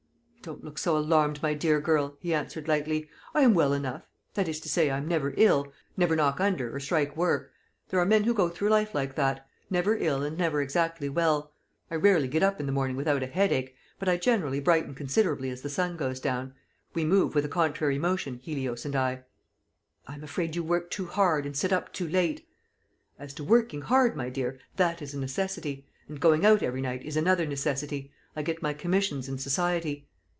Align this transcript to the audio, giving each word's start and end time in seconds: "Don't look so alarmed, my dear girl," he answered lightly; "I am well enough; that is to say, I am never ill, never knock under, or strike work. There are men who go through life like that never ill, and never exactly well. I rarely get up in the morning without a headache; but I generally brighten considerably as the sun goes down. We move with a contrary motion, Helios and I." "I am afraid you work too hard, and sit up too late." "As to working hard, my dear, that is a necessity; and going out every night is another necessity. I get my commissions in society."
"Don't 0.43 0.63
look 0.63 0.79
so 0.79 0.97
alarmed, 0.97 1.39
my 1.43 1.53
dear 1.53 1.79
girl," 1.79 2.17
he 2.19 2.33
answered 2.33 2.67
lightly; 2.67 3.07
"I 3.35 3.41
am 3.43 3.53
well 3.53 3.73
enough; 3.73 4.07
that 4.33 4.47
is 4.47 4.59
to 4.61 4.69
say, 4.69 4.89
I 4.89 4.97
am 4.97 5.07
never 5.07 5.35
ill, 5.37 5.71
never 5.95 6.15
knock 6.15 6.39
under, 6.41 6.75
or 6.75 6.79
strike 6.79 7.15
work. 7.15 7.51
There 7.89 7.99
are 7.99 8.07
men 8.07 8.23
who 8.23 8.33
go 8.33 8.49
through 8.49 8.69
life 8.69 8.95
like 8.95 9.13
that 9.13 9.47
never 9.69 9.95
ill, 9.97 10.23
and 10.23 10.35
never 10.35 10.59
exactly 10.59 11.09
well. 11.09 11.51
I 11.91 11.95
rarely 11.95 12.27
get 12.27 12.41
up 12.41 12.59
in 12.59 12.65
the 12.65 12.71
morning 12.71 12.95
without 12.97 13.21
a 13.21 13.27
headache; 13.27 13.75
but 13.99 14.09
I 14.09 14.17
generally 14.17 14.59
brighten 14.59 14.95
considerably 14.95 15.51
as 15.51 15.61
the 15.61 15.69
sun 15.69 15.95
goes 15.95 16.19
down. 16.19 16.55
We 16.95 17.05
move 17.05 17.35
with 17.35 17.45
a 17.45 17.47
contrary 17.47 17.99
motion, 17.99 18.37
Helios 18.41 18.83
and 18.83 18.95
I." 18.95 19.21
"I 20.07 20.15
am 20.15 20.23
afraid 20.23 20.55
you 20.55 20.63
work 20.63 20.89
too 20.89 21.05
hard, 21.05 21.45
and 21.45 21.55
sit 21.55 21.71
up 21.71 21.93
too 21.93 22.07
late." 22.07 22.47
"As 23.19 23.31
to 23.35 23.43
working 23.43 23.81
hard, 23.83 24.15
my 24.15 24.31
dear, 24.31 24.57
that 24.77 25.03
is 25.03 25.13
a 25.13 25.19
necessity; 25.19 25.85
and 26.07 26.19
going 26.19 26.47
out 26.47 26.63
every 26.63 26.81
night 26.81 27.03
is 27.03 27.15
another 27.15 27.45
necessity. 27.45 28.11
I 28.35 28.41
get 28.41 28.63
my 28.63 28.73
commissions 28.73 29.29
in 29.29 29.37
society." 29.37 30.07